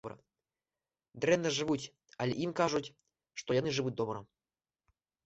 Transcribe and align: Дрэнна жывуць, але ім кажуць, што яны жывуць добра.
Дрэнна 1.25 1.51
жывуць, 1.57 1.85
але 2.25 2.33
ім 2.45 2.51
кажуць, 2.61 2.89
што 3.43 3.49
яны 3.59 3.69
жывуць 3.77 3.95
добра. 4.01 4.19